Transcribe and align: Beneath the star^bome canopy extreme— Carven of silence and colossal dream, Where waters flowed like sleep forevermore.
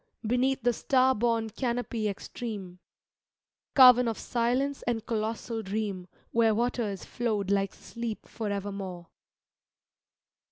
Beneath 0.25 0.63
the 0.63 0.71
star^bome 0.71 1.55
canopy 1.55 2.07
extreme— 2.09 2.79
Carven 3.75 4.07
of 4.07 4.17
silence 4.17 4.81
and 4.87 5.05
colossal 5.05 5.61
dream, 5.61 6.07
Where 6.31 6.55
waters 6.55 7.05
flowed 7.05 7.51
like 7.51 7.75
sleep 7.75 8.27
forevermore. 8.27 9.09